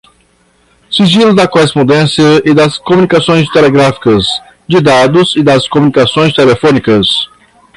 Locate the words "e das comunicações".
2.43-3.47, 5.35-6.33